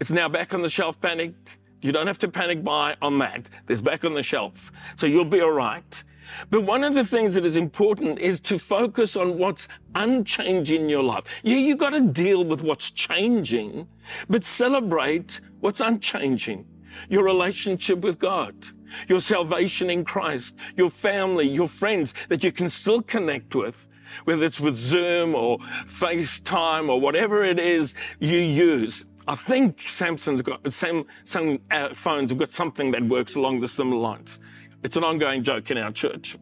It's 0.00 0.10
now 0.10 0.28
back 0.28 0.54
on 0.54 0.62
the 0.62 0.68
shelf, 0.68 1.00
panic. 1.00 1.34
You 1.80 1.92
don't 1.92 2.06
have 2.06 2.18
to 2.20 2.28
panic 2.28 2.64
buy 2.64 2.96
on 3.02 3.18
that. 3.18 3.48
There's 3.66 3.82
back 3.82 4.04
on 4.04 4.14
the 4.14 4.22
shelf. 4.22 4.72
So 4.96 5.06
you'll 5.06 5.24
be 5.24 5.40
all 5.40 5.50
right. 5.50 6.02
But 6.50 6.62
one 6.62 6.84
of 6.84 6.94
the 6.94 7.04
things 7.04 7.34
that 7.34 7.44
is 7.44 7.56
important 7.56 8.18
is 8.18 8.40
to 8.40 8.58
focus 8.58 9.16
on 9.16 9.38
what's 9.38 9.68
unchanging 9.94 10.82
in 10.82 10.88
your 10.88 11.02
life. 11.02 11.24
Yeah, 11.42 11.56
you 11.56 11.76
got 11.76 11.90
to 11.90 12.00
deal 12.00 12.44
with 12.44 12.62
what's 12.62 12.90
changing, 12.90 13.88
but 14.28 14.44
celebrate 14.44 15.40
what's 15.60 15.80
unchanging. 15.80 16.66
Your 17.08 17.24
relationship 17.24 18.00
with 18.00 18.18
God, 18.18 18.54
your 19.08 19.20
salvation 19.20 19.90
in 19.90 20.04
Christ, 20.04 20.54
your 20.76 20.90
family, 20.90 21.48
your 21.48 21.68
friends 21.68 22.14
that 22.28 22.44
you 22.44 22.52
can 22.52 22.68
still 22.68 23.02
connect 23.02 23.54
with, 23.54 23.88
whether 24.24 24.44
it's 24.44 24.60
with 24.60 24.76
Zoom 24.76 25.34
or 25.34 25.58
FaceTime 25.86 26.88
or 26.88 27.00
whatever 27.00 27.44
it 27.44 27.58
is 27.58 27.94
you 28.20 28.38
use. 28.38 29.06
I 29.26 29.34
think 29.34 29.78
Samsung's 29.78 30.42
got 30.42 30.62
Samsung 30.64 31.60
uh, 31.70 31.94
phones 31.94 32.30
have 32.30 32.38
got 32.38 32.50
something 32.50 32.90
that 32.90 33.02
works 33.02 33.36
along 33.36 33.60
the 33.60 33.68
similar 33.68 33.96
lines. 33.96 34.38
It's 34.84 34.96
an 34.96 35.04
ongoing 35.04 35.42
joke 35.42 35.70
in 35.70 35.78
our 35.78 35.90
church. 35.90 36.36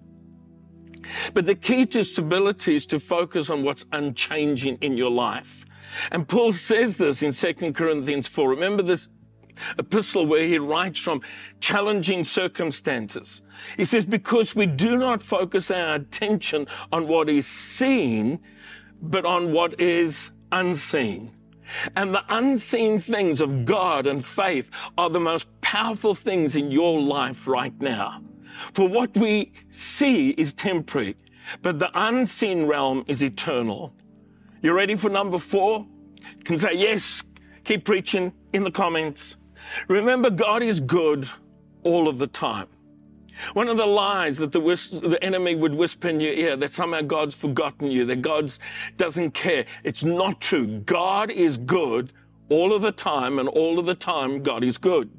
But 1.32 1.46
the 1.46 1.54
key 1.54 1.86
to 1.86 2.04
stability 2.04 2.76
is 2.76 2.86
to 2.86 3.00
focus 3.00 3.50
on 3.50 3.62
what's 3.62 3.84
unchanging 3.92 4.78
in 4.80 4.96
your 4.96 5.10
life. 5.10 5.64
And 6.10 6.26
Paul 6.26 6.52
says 6.52 6.96
this 6.96 7.22
in 7.22 7.32
2 7.32 7.72
Corinthians 7.72 8.28
4. 8.28 8.48
Remember 8.48 8.82
this 8.82 9.08
epistle 9.78 10.26
where 10.26 10.44
he 10.44 10.58
writes 10.58 10.98
from 10.98 11.20
challenging 11.60 12.24
circumstances. 12.24 13.42
He 13.76 13.84
says, 13.84 14.04
Because 14.04 14.54
we 14.54 14.66
do 14.66 14.96
not 14.96 15.22
focus 15.22 15.70
our 15.70 15.94
attention 15.94 16.66
on 16.90 17.08
what 17.08 17.28
is 17.28 17.46
seen, 17.46 18.40
but 19.00 19.24
on 19.24 19.52
what 19.52 19.80
is 19.80 20.30
unseen. 20.50 21.30
And 21.96 22.14
the 22.14 22.24
unseen 22.28 22.98
things 22.98 23.40
of 23.40 23.64
God 23.64 24.06
and 24.06 24.24
faith 24.24 24.70
are 24.98 25.10
the 25.10 25.20
most 25.20 25.48
powerful 25.60 26.14
things 26.14 26.56
in 26.56 26.70
your 26.70 27.00
life 27.00 27.46
right 27.46 27.78
now. 27.80 28.20
For 28.74 28.88
what 28.88 29.16
we 29.16 29.52
see 29.70 30.30
is 30.30 30.52
temporary, 30.52 31.16
but 31.62 31.78
the 31.78 31.90
unseen 31.94 32.66
realm 32.66 33.04
is 33.06 33.22
eternal. 33.22 33.92
You 34.62 34.72
ready 34.72 34.94
for 34.94 35.10
number 35.10 35.38
four? 35.38 35.86
You 36.20 36.44
can 36.44 36.58
say 36.58 36.74
yes, 36.74 37.22
keep 37.64 37.84
preaching 37.84 38.32
in 38.52 38.62
the 38.62 38.70
comments. 38.70 39.36
Remember, 39.88 40.30
God 40.30 40.62
is 40.62 40.80
good 40.80 41.28
all 41.82 42.08
of 42.08 42.18
the 42.18 42.26
time. 42.26 42.68
One 43.54 43.68
of 43.68 43.76
the 43.76 43.86
lies 43.86 44.38
that 44.38 44.52
the, 44.52 44.60
the 44.60 45.18
enemy 45.22 45.56
would 45.56 45.74
whisper 45.74 46.08
in 46.08 46.20
your 46.20 46.32
ear 46.32 46.56
that 46.56 46.72
somehow 46.72 47.00
God's 47.00 47.34
forgotten 47.34 47.90
you, 47.90 48.04
that 48.04 48.22
God 48.22 48.52
doesn't 48.96 49.32
care. 49.32 49.64
It's 49.84 50.04
not 50.04 50.40
true. 50.40 50.80
God 50.80 51.30
is 51.30 51.56
good 51.56 52.12
all 52.48 52.72
of 52.74 52.82
the 52.82 52.92
time, 52.92 53.38
and 53.38 53.48
all 53.48 53.78
of 53.78 53.86
the 53.86 53.94
time, 53.94 54.42
God 54.42 54.62
is 54.62 54.76
good. 54.76 55.10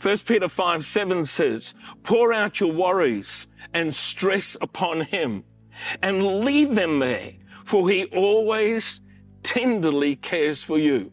1 0.00 0.18
Peter 0.18 0.48
5 0.48 0.84
7 0.84 1.24
says, 1.24 1.74
Pour 2.02 2.32
out 2.32 2.60
your 2.60 2.72
worries 2.72 3.46
and 3.72 3.94
stress 3.94 4.56
upon 4.60 5.02
Him 5.02 5.44
and 6.02 6.44
leave 6.44 6.74
them 6.74 6.98
there, 6.98 7.32
for 7.64 7.88
He 7.88 8.04
always 8.06 9.00
tenderly 9.42 10.16
cares 10.16 10.62
for 10.62 10.78
you. 10.78 11.12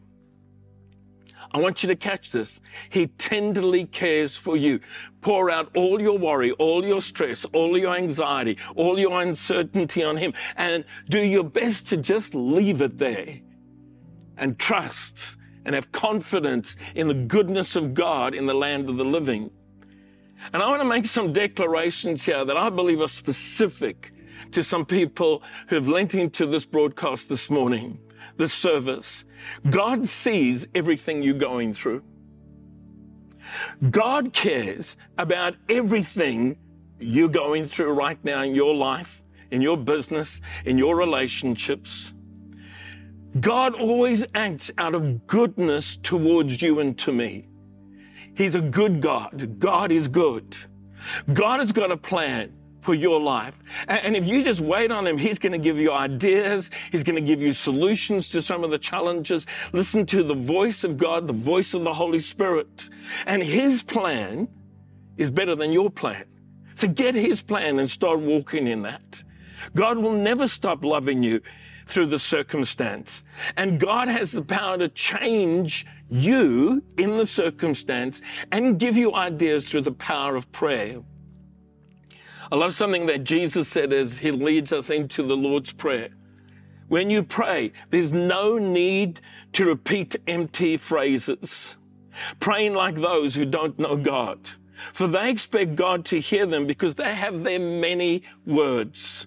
I 1.52 1.58
want 1.58 1.84
you 1.84 1.88
to 1.88 1.96
catch 1.96 2.32
this. 2.32 2.60
He 2.90 3.06
tenderly 3.06 3.84
cares 3.86 4.36
for 4.36 4.56
you. 4.56 4.80
Pour 5.20 5.50
out 5.50 5.70
all 5.76 6.02
your 6.02 6.18
worry, 6.18 6.50
all 6.52 6.84
your 6.84 7.00
stress, 7.00 7.44
all 7.46 7.78
your 7.78 7.94
anxiety, 7.94 8.58
all 8.74 8.98
your 8.98 9.22
uncertainty 9.22 10.02
on 10.02 10.16
Him, 10.16 10.34
and 10.56 10.84
do 11.08 11.24
your 11.24 11.44
best 11.44 11.86
to 11.88 11.96
just 11.96 12.34
leave 12.34 12.82
it 12.82 12.98
there 12.98 13.38
and 14.36 14.58
trust 14.58 15.36
and 15.64 15.74
have 15.74 15.92
confidence 15.92 16.76
in 16.94 17.08
the 17.08 17.14
goodness 17.14 17.76
of 17.76 17.94
God 17.94 18.34
in 18.34 18.46
the 18.46 18.54
land 18.54 18.88
of 18.88 18.96
the 18.96 19.04
living. 19.04 19.50
And 20.52 20.62
I 20.62 20.68
want 20.68 20.82
to 20.82 20.88
make 20.88 21.06
some 21.06 21.32
declarations 21.32 22.24
here 22.24 22.44
that 22.44 22.56
I 22.56 22.70
believe 22.70 23.00
are 23.00 23.08
specific 23.08 24.12
to 24.52 24.62
some 24.62 24.84
people 24.84 25.42
who 25.68 25.76
have 25.76 25.88
lent 25.88 26.14
into 26.14 26.46
this 26.46 26.64
broadcast 26.64 27.28
this 27.28 27.50
morning 27.50 27.98
the 28.36 28.48
service. 28.48 29.24
God 29.70 30.06
sees 30.06 30.66
everything 30.74 31.22
you're 31.22 31.34
going 31.34 31.72
through. 31.72 32.02
God 33.90 34.32
cares 34.32 34.96
about 35.18 35.54
everything 35.68 36.56
you're 36.98 37.28
going 37.28 37.66
through 37.68 37.92
right 37.92 38.22
now 38.24 38.42
in 38.42 38.54
your 38.54 38.74
life, 38.74 39.22
in 39.50 39.60
your 39.60 39.76
business, 39.76 40.40
in 40.64 40.78
your 40.78 40.96
relationships. 40.96 42.12
God 43.40 43.74
always 43.74 44.24
acts 44.34 44.70
out 44.78 44.94
of 44.94 45.26
goodness 45.26 45.96
towards 45.96 46.62
you 46.62 46.80
and 46.80 46.96
to 46.98 47.12
me. 47.12 47.48
He's 48.36 48.54
a 48.54 48.60
good 48.60 49.00
God. 49.00 49.58
God 49.58 49.90
is 49.90 50.08
good. 50.08 50.56
God 51.32 51.60
has 51.60 51.72
got 51.72 51.90
a 51.90 51.96
plan 51.96 52.52
for 52.80 52.94
your 52.94 53.20
life. 53.20 53.58
And 53.88 54.14
if 54.14 54.26
you 54.26 54.44
just 54.44 54.60
wait 54.60 54.92
on 54.92 55.06
Him, 55.06 55.16
He's 55.16 55.38
going 55.38 55.52
to 55.52 55.58
give 55.58 55.78
you 55.78 55.92
ideas. 55.92 56.70
He's 56.92 57.02
going 57.02 57.16
to 57.16 57.26
give 57.26 57.40
you 57.40 57.52
solutions 57.52 58.28
to 58.28 58.42
some 58.42 58.62
of 58.62 58.70
the 58.70 58.78
challenges. 58.78 59.46
Listen 59.72 60.04
to 60.06 60.22
the 60.22 60.34
voice 60.34 60.84
of 60.84 60.96
God, 60.96 61.26
the 61.26 61.32
voice 61.32 61.74
of 61.74 61.82
the 61.82 61.94
Holy 61.94 62.20
Spirit. 62.20 62.90
And 63.26 63.42
His 63.42 63.82
plan 63.82 64.48
is 65.16 65.30
better 65.30 65.54
than 65.54 65.72
your 65.72 65.90
plan. 65.90 66.24
So 66.74 66.88
get 66.88 67.14
His 67.14 67.42
plan 67.42 67.78
and 67.78 67.90
start 67.90 68.20
walking 68.20 68.66
in 68.66 68.82
that. 68.82 69.22
God 69.74 69.98
will 69.98 70.12
never 70.12 70.46
stop 70.46 70.84
loving 70.84 71.22
you 71.22 71.40
through 71.86 72.06
the 72.06 72.18
circumstance. 72.18 73.24
And 73.56 73.78
God 73.78 74.08
has 74.08 74.32
the 74.32 74.42
power 74.42 74.78
to 74.78 74.88
change 74.88 75.86
you 76.08 76.82
in 76.98 77.16
the 77.16 77.26
circumstance 77.26 78.22
and 78.52 78.78
give 78.78 78.96
you 78.96 79.14
ideas 79.14 79.64
through 79.64 79.82
the 79.82 79.92
power 79.92 80.36
of 80.36 80.50
prayer. 80.52 81.00
I 82.52 82.56
love 82.56 82.74
something 82.74 83.06
that 83.06 83.24
Jesus 83.24 83.68
said 83.68 83.92
as 83.92 84.18
he 84.18 84.30
leads 84.30 84.72
us 84.72 84.90
into 84.90 85.22
the 85.22 85.36
Lord's 85.36 85.72
Prayer. 85.72 86.10
When 86.88 87.10
you 87.10 87.22
pray, 87.22 87.72
there's 87.90 88.12
no 88.12 88.58
need 88.58 89.20
to 89.54 89.64
repeat 89.64 90.16
empty 90.26 90.76
phrases, 90.76 91.76
praying 92.40 92.74
like 92.74 92.96
those 92.96 93.34
who 93.34 93.46
don't 93.46 93.78
know 93.78 93.96
God. 93.96 94.38
For 94.92 95.06
they 95.06 95.30
expect 95.30 95.76
God 95.76 96.04
to 96.06 96.20
hear 96.20 96.44
them 96.44 96.66
because 96.66 96.94
they 96.94 97.14
have 97.14 97.42
their 97.42 97.58
many 97.58 98.22
words. 98.46 99.26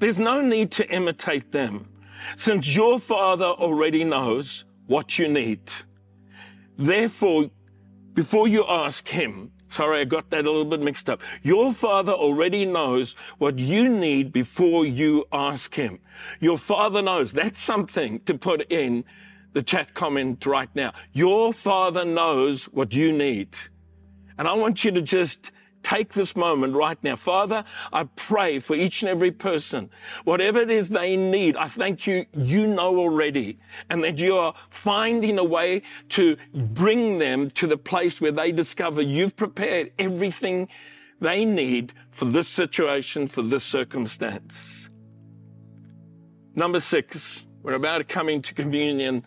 There's 0.00 0.18
no 0.18 0.40
need 0.40 0.70
to 0.72 0.88
imitate 0.90 1.52
them, 1.52 1.88
since 2.36 2.74
your 2.74 2.98
Father 2.98 3.46
already 3.46 4.04
knows 4.04 4.64
what 4.86 5.18
you 5.18 5.28
need. 5.28 5.60
Therefore, 6.78 7.50
before 8.14 8.48
you 8.48 8.64
ask 8.66 9.08
Him, 9.08 9.52
Sorry, 9.68 10.00
I 10.00 10.04
got 10.04 10.30
that 10.30 10.44
a 10.44 10.50
little 10.50 10.64
bit 10.64 10.80
mixed 10.80 11.10
up. 11.10 11.20
Your 11.42 11.72
Father 11.72 12.12
already 12.12 12.64
knows 12.64 13.16
what 13.38 13.58
you 13.58 13.88
need 13.88 14.32
before 14.32 14.86
you 14.86 15.26
ask 15.32 15.74
Him. 15.74 15.98
Your 16.40 16.56
Father 16.56 17.02
knows. 17.02 17.32
That's 17.32 17.60
something 17.60 18.20
to 18.20 18.34
put 18.38 18.70
in 18.70 19.04
the 19.52 19.62
chat 19.62 19.92
comment 19.94 20.46
right 20.46 20.68
now. 20.74 20.92
Your 21.12 21.52
Father 21.52 22.04
knows 22.04 22.64
what 22.66 22.94
you 22.94 23.12
need. 23.12 23.56
And 24.38 24.46
I 24.46 24.52
want 24.52 24.84
you 24.84 24.92
to 24.92 25.02
just 25.02 25.50
take 25.86 26.14
this 26.14 26.34
moment 26.34 26.74
right 26.74 26.98
now. 27.04 27.14
Father, 27.14 27.64
I 27.92 28.04
pray 28.16 28.58
for 28.58 28.74
each 28.74 29.02
and 29.02 29.08
every 29.08 29.30
person, 29.30 29.88
whatever 30.24 30.58
it 30.58 30.68
is 30.68 30.88
they 30.88 31.16
need, 31.16 31.56
I 31.56 31.68
thank 31.68 32.08
you, 32.08 32.24
you 32.36 32.66
know 32.66 32.98
already, 32.98 33.58
and 33.88 34.02
that 34.02 34.18
you 34.18 34.36
are 34.36 34.52
finding 34.68 35.38
a 35.38 35.44
way 35.44 35.82
to 36.08 36.36
bring 36.52 37.18
them 37.18 37.50
to 37.50 37.68
the 37.68 37.76
place 37.76 38.20
where 38.20 38.32
they 38.32 38.50
discover 38.50 39.00
you've 39.00 39.36
prepared 39.36 39.92
everything 39.96 40.68
they 41.20 41.44
need 41.44 41.92
for 42.10 42.24
this 42.24 42.48
situation, 42.48 43.28
for 43.28 43.42
this 43.42 43.62
circumstance. 43.62 44.90
Number 46.56 46.80
six, 46.80 47.46
we're 47.62 47.74
about 47.74 48.08
coming 48.08 48.42
to 48.42 48.54
communion 48.54 49.24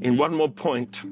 in 0.00 0.16
one 0.16 0.32
more 0.32 0.50
point 0.50 1.02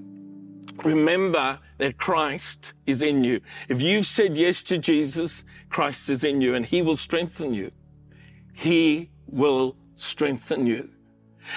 remember 0.83 1.59
that 1.79 1.99
Christ 1.99 2.73
is 2.87 3.03
in 3.03 3.25
you. 3.25 3.41
If 3.69 3.81
you've 3.81 4.07
said 4.07 4.37
yes 4.37 4.63
to 4.65 4.79
Jesus, 4.79 5.45
Christ 5.69 6.09
is 6.11 6.25
in 6.25 6.41
you 6.41 6.55
and 6.55 6.67
he 6.67 6.83
will 6.83 6.97
strengthen 6.97 7.55
you. 7.55 7.71
He 8.53 9.11
will 9.27 9.77
strengthen 9.97 10.67
you. 10.67 10.91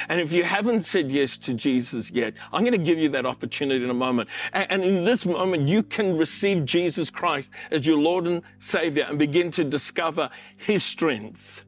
And 0.10 0.20
if 0.20 0.34
you 0.34 0.44
haven't 0.44 0.82
said 0.82 1.10
yes 1.10 1.38
to 1.40 1.54
Jesus 1.54 2.12
yet, 2.12 2.34
I'm 2.52 2.62
going 2.62 2.74
to 2.74 2.78
give 2.78 2.98
you 2.98 3.10
that 3.10 3.26
opportunity 3.26 3.84
in 3.84 3.90
a 3.90 3.94
moment. 3.94 4.30
And 4.52 4.84
in 4.84 5.04
this 5.04 5.26
moment, 5.26 5.68
you 5.68 5.84
can 5.84 6.18
receive 6.18 6.66
Jesus 6.66 7.10
Christ 7.10 7.50
as 7.72 7.86
your 7.86 7.98
Lord 7.98 8.28
and 8.28 8.42
Savior 8.60 9.06
and 9.08 9.18
begin 9.18 9.50
to 9.52 9.64
discover 9.64 10.30
His 10.58 10.84
strength. 10.84 11.64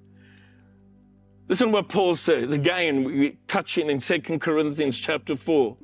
Listen 1.47 1.67
to 1.67 1.73
what 1.73 1.89
Paul 1.89 2.13
says. 2.15 2.53
Again, 2.53 3.03
we 3.03 3.37
touch 3.47 3.77
in 3.77 3.89
in 3.89 3.99
2 3.99 4.19
Corinthians 4.37 4.99
chapter 4.99 5.35
4. 5.35 5.77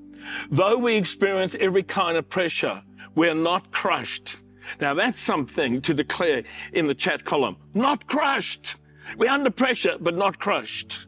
Though 0.49 0.77
we 0.77 0.95
experience 0.95 1.55
every 1.59 1.83
kind 1.83 2.17
of 2.17 2.29
pressure, 2.29 2.81
we're 3.15 3.35
not 3.35 3.71
crushed. 3.71 4.37
Now 4.79 4.93
that's 4.93 5.19
something 5.19 5.81
to 5.81 5.93
declare 5.93 6.43
in 6.73 6.87
the 6.87 6.95
chat 6.95 7.23
column. 7.23 7.57
Not 7.73 8.07
crushed. 8.07 8.75
We're 9.17 9.29
under 9.29 9.51
pressure, 9.51 9.97
but 9.99 10.15
not 10.15 10.39
crushed. 10.39 11.07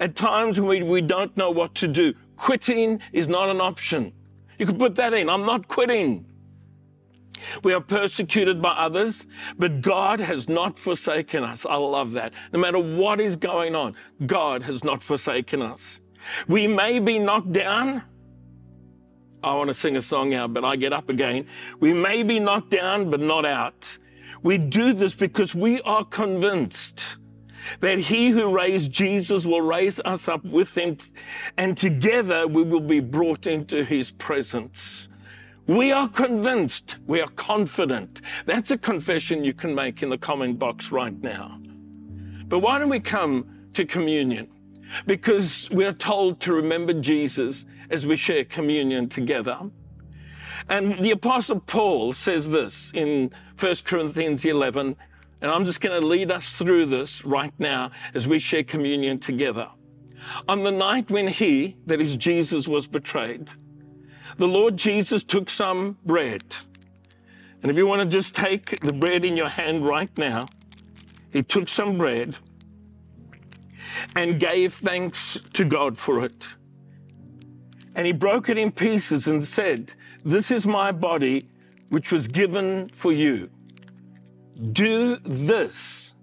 At 0.00 0.16
times 0.16 0.60
when 0.60 0.68
we, 0.68 0.82
we 0.82 1.00
don't 1.00 1.36
know 1.36 1.50
what 1.50 1.74
to 1.76 1.88
do, 1.88 2.14
quitting 2.36 3.00
is 3.12 3.28
not 3.28 3.48
an 3.48 3.60
option. 3.60 4.12
You 4.58 4.66
could 4.66 4.78
put 4.78 4.94
that 4.96 5.14
in. 5.14 5.28
I'm 5.28 5.46
not 5.46 5.68
quitting. 5.68 6.26
We 7.62 7.72
are 7.72 7.80
persecuted 7.80 8.60
by 8.60 8.70
others, 8.70 9.26
but 9.56 9.80
God 9.80 10.20
has 10.20 10.48
not 10.48 10.78
forsaken 10.78 11.44
us. 11.44 11.64
I 11.64 11.76
love 11.76 12.12
that. 12.12 12.32
No 12.52 12.58
matter 12.58 12.78
what 12.78 13.20
is 13.20 13.36
going 13.36 13.74
on, 13.74 13.94
God 14.26 14.62
has 14.62 14.82
not 14.82 15.02
forsaken 15.02 15.62
us. 15.62 16.00
We 16.48 16.66
may 16.66 16.98
be 16.98 17.18
knocked 17.18 17.52
down, 17.52 18.02
I 19.42 19.54
want 19.54 19.68
to 19.68 19.74
sing 19.74 19.96
a 19.96 20.02
song 20.02 20.34
out, 20.34 20.52
but 20.52 20.64
I 20.64 20.76
get 20.76 20.92
up 20.92 21.08
again. 21.08 21.46
We 21.80 21.92
may 21.92 22.22
be 22.22 22.40
knocked 22.40 22.70
down, 22.70 23.10
but 23.10 23.20
not 23.20 23.44
out. 23.44 23.98
We 24.42 24.58
do 24.58 24.92
this 24.92 25.14
because 25.14 25.54
we 25.54 25.80
are 25.82 26.04
convinced 26.04 27.16
that 27.80 27.98
he 27.98 28.30
who 28.30 28.54
raised 28.54 28.90
Jesus 28.90 29.46
will 29.46 29.60
raise 29.60 30.00
us 30.00 30.26
up 30.28 30.44
with 30.44 30.76
him, 30.76 30.96
and 31.56 31.76
together 31.76 32.46
we 32.46 32.62
will 32.62 32.80
be 32.80 33.00
brought 33.00 33.46
into 33.46 33.84
his 33.84 34.10
presence. 34.10 35.08
We 35.66 35.92
are 35.92 36.08
convinced, 36.08 36.96
we 37.06 37.20
are 37.20 37.28
confident. 37.28 38.22
That's 38.46 38.70
a 38.70 38.78
confession 38.78 39.44
you 39.44 39.52
can 39.52 39.74
make 39.74 40.02
in 40.02 40.08
the 40.08 40.18
comment 40.18 40.58
box 40.58 40.90
right 40.90 41.20
now. 41.22 41.60
But 42.46 42.60
why 42.60 42.78
don't 42.78 42.88
we 42.88 43.00
come 43.00 43.46
to 43.74 43.84
communion? 43.84 44.48
Because 45.06 45.68
we 45.70 45.84
are 45.84 45.92
told 45.92 46.40
to 46.40 46.54
remember 46.54 46.94
Jesus 46.94 47.66
as 47.90 48.06
we 48.06 48.16
share 48.16 48.44
communion 48.44 49.08
together. 49.08 49.58
And 50.68 50.98
the 50.98 51.12
Apostle 51.12 51.60
Paul 51.60 52.12
says 52.12 52.48
this 52.48 52.92
in 52.94 53.30
1 53.58 53.74
Corinthians 53.84 54.44
11, 54.44 54.96
and 55.40 55.50
I'm 55.50 55.64
just 55.64 55.80
going 55.80 55.98
to 55.98 56.06
lead 56.06 56.30
us 56.30 56.52
through 56.52 56.86
this 56.86 57.24
right 57.24 57.54
now 57.58 57.90
as 58.14 58.28
we 58.28 58.38
share 58.38 58.64
communion 58.64 59.18
together. 59.18 59.68
On 60.48 60.64
the 60.64 60.70
night 60.70 61.10
when 61.10 61.28
he, 61.28 61.76
that 61.86 62.00
is 62.00 62.16
Jesus, 62.16 62.68
was 62.68 62.86
betrayed, 62.86 63.50
the 64.36 64.48
Lord 64.48 64.76
Jesus 64.76 65.22
took 65.22 65.48
some 65.48 65.96
bread. 66.04 66.42
And 67.62 67.70
if 67.70 67.76
you 67.76 67.86
want 67.86 68.02
to 68.02 68.16
just 68.16 68.36
take 68.36 68.80
the 68.80 68.92
bread 68.92 69.24
in 69.24 69.36
your 69.36 69.48
hand 69.48 69.86
right 69.86 70.10
now, 70.18 70.48
he 71.32 71.42
took 71.42 71.68
some 71.68 71.98
bread 71.98 72.36
and 74.14 74.38
gave 74.38 74.74
thanks 74.74 75.40
to 75.54 75.64
God 75.64 75.96
for 75.96 76.22
it. 76.22 76.46
And 77.98 78.06
he 78.06 78.12
broke 78.12 78.48
it 78.48 78.56
in 78.56 78.70
pieces 78.70 79.26
and 79.26 79.42
said, 79.42 79.92
This 80.24 80.52
is 80.52 80.64
my 80.64 80.92
body, 80.92 81.48
which 81.88 82.12
was 82.12 82.28
given 82.28 82.88
for 82.90 83.10
you. 83.10 83.50
Do 84.70 85.16
this 85.16 86.14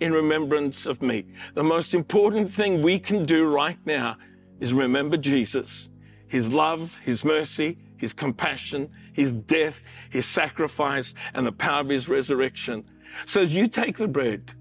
in 0.00 0.12
remembrance 0.12 0.86
of 0.86 1.02
me. 1.02 1.26
The 1.54 1.62
most 1.62 1.94
important 1.94 2.50
thing 2.50 2.82
we 2.82 2.98
can 2.98 3.24
do 3.24 3.46
right 3.46 3.78
now 3.86 4.16
is 4.58 4.74
remember 4.74 5.16
Jesus, 5.16 5.88
his 6.26 6.50
love, 6.52 6.98
his 7.04 7.24
mercy, 7.24 7.78
his 7.96 8.12
compassion, 8.12 8.90
his 9.12 9.30
death, 9.30 9.82
his 10.10 10.26
sacrifice, 10.26 11.14
and 11.32 11.46
the 11.46 11.52
power 11.52 11.80
of 11.80 11.90
his 11.90 12.08
resurrection. 12.08 12.84
So 13.24 13.40
as 13.40 13.54
you 13.54 13.68
take 13.68 13.98
the 13.98 14.08
bread, 14.08 14.52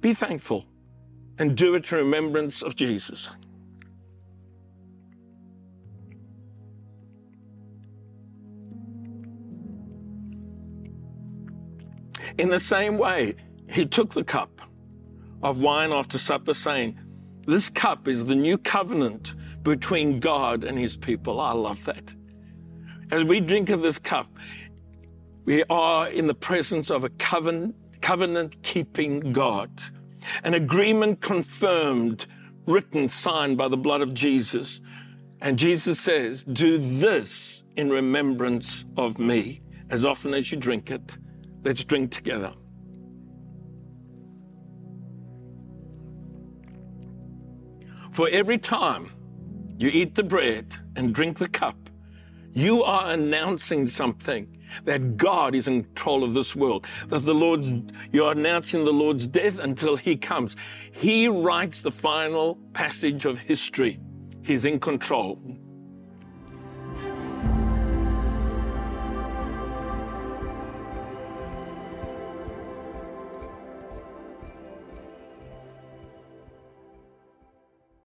be 0.00 0.14
thankful 0.14 0.66
and 1.38 1.56
do 1.56 1.76
it 1.76 1.92
in 1.92 1.98
remembrance 1.98 2.60
of 2.60 2.74
Jesus. 2.74 3.28
In 12.38 12.48
the 12.48 12.60
same 12.60 12.98
way, 12.98 13.34
he 13.68 13.86
took 13.86 14.12
the 14.12 14.24
cup 14.24 14.60
of 15.42 15.60
wine 15.60 15.92
after 15.92 16.18
supper, 16.18 16.54
saying, 16.54 16.98
This 17.46 17.68
cup 17.68 18.08
is 18.08 18.24
the 18.24 18.34
new 18.34 18.58
covenant 18.58 19.34
between 19.62 20.20
God 20.20 20.64
and 20.64 20.78
his 20.78 20.96
people. 20.96 21.40
I 21.40 21.52
love 21.52 21.84
that. 21.84 22.14
As 23.10 23.24
we 23.24 23.40
drink 23.40 23.68
of 23.70 23.82
this 23.82 23.98
cup, 23.98 24.28
we 25.44 25.64
are 25.64 26.08
in 26.08 26.26
the 26.26 26.34
presence 26.34 26.90
of 26.90 27.04
a 27.04 27.10
covenant, 27.10 27.74
covenant 28.00 28.62
keeping 28.62 29.32
God, 29.32 29.70
an 30.44 30.54
agreement 30.54 31.20
confirmed, 31.20 32.26
written, 32.66 33.08
signed 33.08 33.58
by 33.58 33.68
the 33.68 33.76
blood 33.76 34.00
of 34.00 34.14
Jesus. 34.14 34.80
And 35.40 35.58
Jesus 35.58 35.98
says, 35.98 36.44
Do 36.44 36.78
this 36.78 37.64
in 37.76 37.90
remembrance 37.90 38.84
of 38.96 39.18
me. 39.18 39.60
As 39.90 40.04
often 40.04 40.32
as 40.32 40.50
you 40.50 40.58
drink 40.58 40.90
it, 40.90 41.18
let's 41.64 41.84
drink 41.84 42.10
together. 42.10 42.52
For 48.12 48.28
every 48.28 48.58
time 48.58 49.10
you 49.78 49.88
eat 49.88 50.14
the 50.14 50.22
bread 50.22 50.74
and 50.96 51.14
drink 51.14 51.38
the 51.38 51.48
cup, 51.48 51.90
you 52.52 52.82
are 52.82 53.12
announcing 53.12 53.86
something 53.86 54.58
that 54.84 55.16
God 55.16 55.54
is 55.54 55.66
in 55.66 55.84
control 55.84 56.22
of 56.24 56.34
this 56.34 56.54
world, 56.54 56.86
that 57.08 57.24
the 57.24 57.34
Lord's, 57.34 57.72
you're 58.10 58.32
announcing 58.32 58.84
the 58.84 58.92
Lord's 58.92 59.26
death 59.26 59.58
until 59.58 59.96
He 59.96 60.16
comes. 60.16 60.56
He 60.92 61.28
writes 61.28 61.80
the 61.80 61.90
final 61.90 62.56
passage 62.72 63.24
of 63.24 63.38
history. 63.38 64.00
He's 64.42 64.64
in 64.64 64.80
control. 64.80 65.40